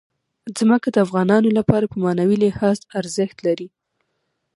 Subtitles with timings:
[0.57, 3.67] ځمکه د افغانانو لپاره په معنوي لحاظ ارزښت لري.